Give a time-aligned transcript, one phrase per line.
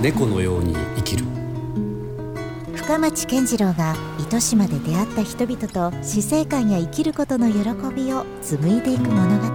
[0.00, 1.26] 猫のように生きる。
[2.74, 7.58] 深町健次郎が糸島で出会った人々と死生観や生きることの喜
[7.94, 9.50] びを紡いでいく物語。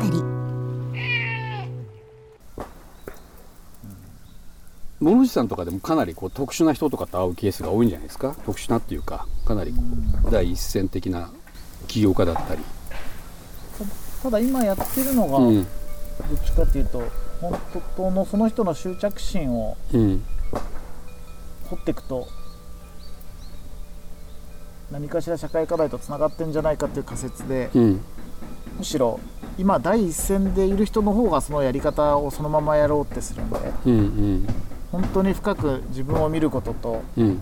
[5.00, 8.36] 物持さんとかでもかなりこう特殊な人とかと会うケースが多いんじゃないですか？
[8.46, 9.82] 特殊なっていうかかなりこ
[10.28, 11.32] う第一線的な
[11.88, 12.62] 起業家だったり、
[14.22, 15.68] ただ今やってるのが、うん
[16.18, 17.04] どっちかっていうと
[17.42, 17.60] 本
[17.98, 20.24] 当のその人の執着心をうん。
[21.70, 22.28] 掘っていくと
[24.92, 28.02] 何かしら社会課題とつながってんじゃないかっていう仮説でうん。
[28.78, 29.20] むしろ
[29.58, 34.48] 今第一線でいる人の方がそのやり方をそのままやろうってするんでうんうん。
[34.92, 37.42] 本当に深く自分を見ることとうん。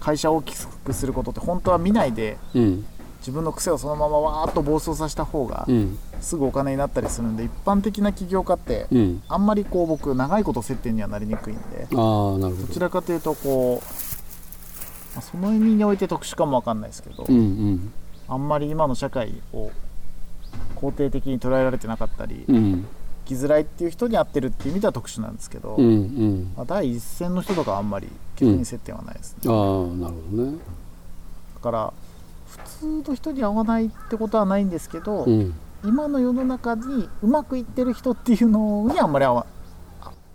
[0.00, 2.86] 会社を大きくすることって本当は見ないでうん
[3.24, 5.98] 自分の癖をそのままわーっと暴走させた方がうん。
[6.20, 9.22] すぐお金になったりするんで一般的な起業家ってうん。
[9.28, 12.68] あんまりこう僕長いこと接点にはなりにくいんでああなるほど。
[12.68, 13.86] ちどらかというとこう、
[15.14, 17.92] まあその意味において特殊かもわかんないですけど、うんうん。
[18.28, 19.70] あんまり今の社会を
[20.76, 22.86] 肯定的に捉えられてなかったり、うん。
[23.26, 26.52] 生きづらいっていう人に合ってるっていう意味では特殊なんですけど、うんうん。
[26.56, 30.58] まあ、第一線の人とかあんまり逆に接点はないですね、ああなるほどね。
[31.54, 31.92] だから
[32.56, 35.54] 普通の人に合わないってことはないんですけど、うん。
[35.84, 39.46] 今の世の中にうまくいってる人っていうのにあんまり合わ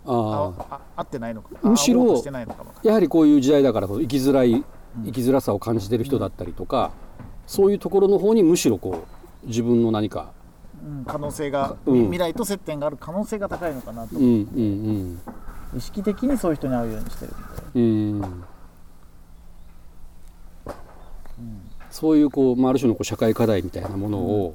[0.06, 4.64] ああ合ってないのかむしろしてないのかもやはりこういう時代だから生きづらい
[5.04, 6.92] 生きづらさを感じてる人だったりとか、
[7.46, 9.04] そういうところの方にむしろこ
[9.44, 10.32] う自分の何か
[10.84, 12.02] うん可能性が、うん。
[12.04, 15.20] 未来と接点がある可能性が高いのかなと、うんうん。
[15.76, 18.22] 意識的にそういう人に会うようにしてるんで、うん。
[21.38, 24.54] うんそういうこう、まあ、ある種のこう社会課題みたいなものを、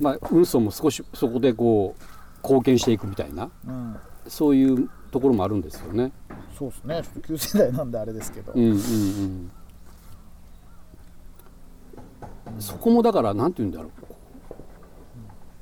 [0.00, 3.96] まあ運送も少しそこでこう貢献していくみたいなうん、
[4.28, 6.12] そういうところもあるんですよね。
[6.58, 7.02] そうですね。
[7.26, 9.50] 旧世代なんであれですけど、うんうんうん。
[12.58, 13.90] そこもだからなんて言うんだろう。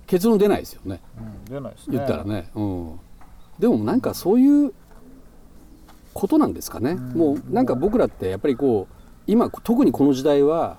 [0.07, 1.01] 結論出ないですよね。
[1.19, 1.55] うん。
[1.55, 1.97] 出ないですね。
[1.97, 3.01] 言ったらね、うん、
[3.59, 4.73] でもなんかそういう
[6.13, 8.95] ことなんですかね、もうなんか僕らってやっぱりこう
[9.27, 10.79] 今特にこの時代は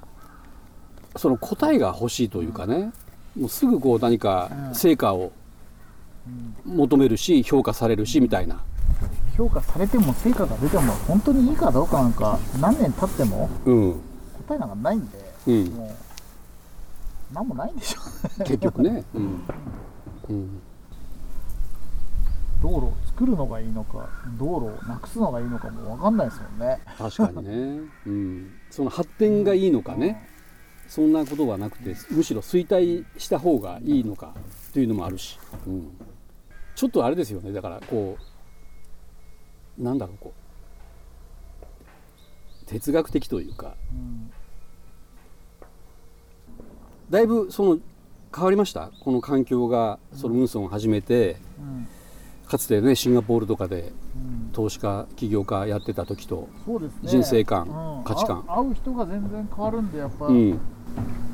[1.15, 2.91] その答えが欲しいというかね
[3.37, 5.31] もうすぐこう何か成果を
[6.65, 8.63] 求めるし評価されるしみたいな、
[9.37, 14.01] 評価されても成果が出ても本当にいいかどうかなんか何年経ってもうん。
[14.47, 15.17] 答えなんかないんで、
[15.47, 19.43] うん、もう何もないんでしょ結局ね、うん。
[20.29, 20.61] うん、
[22.65, 24.09] 道路を作るのがいいのか
[24.39, 26.79] 道路をなくすのがいいのかも分かんないですもんね。
[26.97, 30.27] 確かにね、 うん、その発展がいいのかね、
[30.87, 34.33] そんなことはなくてむしろ衰退した方がいいのか
[34.73, 35.37] というのもあるし、
[35.67, 35.91] うん、
[36.73, 37.51] ちょっとあれですよね。
[37.51, 38.17] だからこ
[39.77, 40.33] うなんだろうこ
[42.63, 42.65] う。
[42.65, 43.75] 哲学的というか。
[43.91, 44.31] うん。
[47.11, 47.79] だいぶその
[48.35, 48.89] 変わりました？
[49.01, 51.37] この環境がその運送を始めて。
[51.59, 51.87] うん
[52.47, 54.49] かつてねシンガポールとかでうん。
[54.53, 56.47] 投資家起業家やってた時と、
[57.03, 57.67] 人生観
[57.97, 58.03] うん。
[58.05, 58.45] 価値観。
[58.47, 60.59] あ会う人が全然変わるんでやっぱ、うん。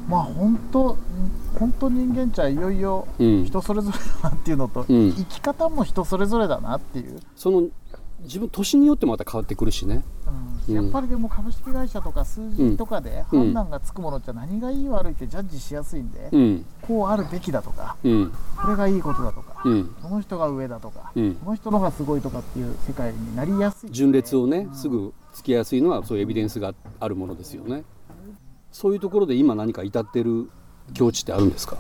[0.10, 0.98] まあ本当
[1.60, 5.12] 本当人間っちゃいよいようん、人それぞれだなっていうのと、うん。
[5.14, 7.68] 生き方も人それぞれだなっていう、その
[8.24, 10.04] 自分年によってもまた変わってくるしね。
[10.68, 10.76] うん。
[10.76, 16.66] やっぱりでも株式会社とか数字とかで判断がつくものって何がいい悪いってジャッジしやすいんで、うん。
[16.82, 18.32] こうあるべきだとかうん。
[18.56, 19.96] これがいいことだとか、うん。
[20.02, 21.36] この人が上だとか、うん。
[21.36, 27.84] この人の方がすごいとかっていう世界になりやすい順列をねすぐつきやすいのはそういうエビデンスがあるものですよね。
[28.72, 30.50] そういうところで今何か至ってる
[30.94, 31.78] 境地ってあるんですか？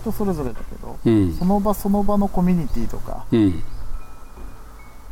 [0.00, 1.34] 人それぞれだけど、うん。
[1.34, 3.62] その場その場のコミュニティとかうん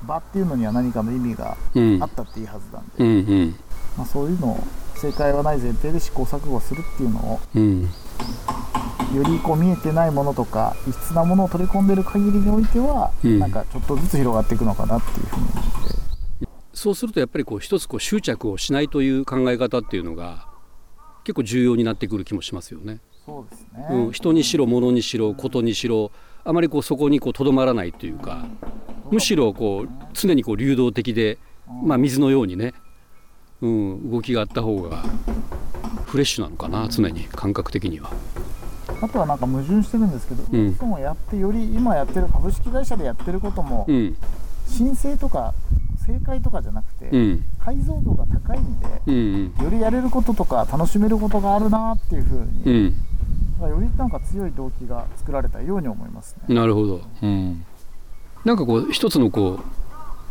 [0.06, 2.02] 場っていうのには何かの意味がうん。
[2.02, 3.54] あったっていいはずなんで、うんうん。
[3.96, 4.64] まあ、そういうのを
[4.96, 7.82] 正解はない前提で試行錯誤するっていうのをうん。
[7.82, 13.38] よりこう見えてないものとか異質なものを取り込んでる限りにおいては、うん。
[13.38, 16.48] なんかちょっとずつ広がっていくのかなっていうふうに思って。
[16.72, 20.48] そうするとやっぱりこう一つこう執着をしないという考え方っていうのが
[21.22, 23.00] 結構重要になってくる気もしますよね。
[23.24, 26.12] そうですね、うん、人にしろ物にしろことにしろ
[26.44, 28.46] あまりこうそこにこうとどまらないというか
[29.10, 31.38] むしろこう常にこう流動的で、
[31.82, 32.74] まあ、水のようにね、
[33.60, 35.04] うん、動きがあった方が
[36.06, 38.10] フレッシュなのかな常に感覚的には。
[39.00, 40.68] あとはなんか矛盾してるんですけど、うん。
[40.68, 44.16] いつもやってより今やってる株式会社でやってることも、うん。
[44.66, 45.52] 申請とか
[46.06, 47.44] 正解とかじゃなくて、うん。
[47.58, 52.94] 解像度が高いんで、うんよりやれることとか楽しめることがあるなっていうふううに
[53.60, 56.54] よりなんか強い動機が作られたように思いますね。
[56.54, 57.64] なるほど、うん、
[58.44, 59.60] なんかこう一つのこ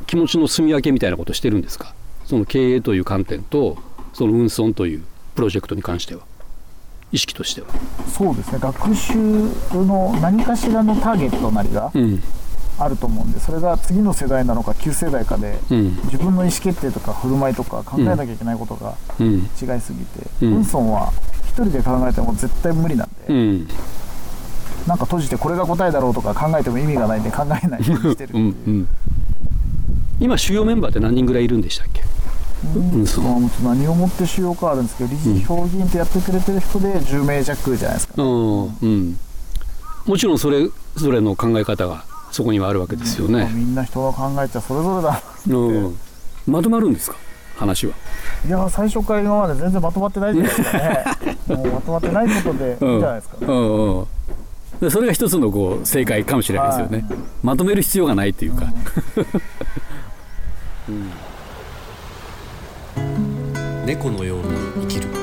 [0.01, 1.93] う気持ちの住み分けみたいなことしてるんですか？
[2.25, 3.77] その経営という観点と
[4.13, 5.03] その運送という
[5.35, 6.21] プロジェクトに関しては。
[7.11, 7.67] 意識としては。
[8.07, 8.57] そうですね。
[8.59, 9.13] 学習
[9.71, 12.21] の何かしらのターゲットなりがうん。
[12.79, 15.95] あると思うんでそれが次の世代なのか旧世代かでうん。
[16.05, 19.27] 自分の意思決定とか振る舞いとか考えなきゃいけないことがうん。
[19.35, 19.45] 違い
[19.79, 20.55] すぎて、うん。
[20.55, 23.67] ウンソンは一人で考えても絶対無理なんで、うん。
[24.87, 28.37] なんか閉じてこれが答えだろうとか考えても意味がないんで考えないようにしてるう。
[28.37, 28.87] んうん
[30.19, 32.03] 今主要メンバーって何人ぐらいいるんでしたっけ？
[32.75, 33.21] うんそ
[33.61, 39.17] 何をもって主要かあるんですけど理事評議員とやってくれてる人で10名弱じゃないですか、うんうん。
[40.05, 45.97] もちろんそれぞれの考え方がそこにはあるわけですよまあね、みんな人の考えちゃそれぞれだうん、
[46.47, 47.17] まとまるんですか？
[47.55, 47.93] 話は。
[48.45, 51.05] いや最初から今まで全然まとまってないじゃないですかね。
[51.47, 53.99] もうまとまってないことでいいんじゃないですか、うん。
[53.99, 54.07] うん。
[54.79, 57.17] でそれが一つのこう正解かもしれないですよね、はい。
[57.43, 58.65] まとめる必要がないっていうか、
[63.85, 64.43] 猫のように
[64.81, 65.22] 生きる